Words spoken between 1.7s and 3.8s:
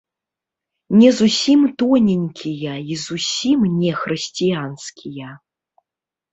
тоненькія і зусім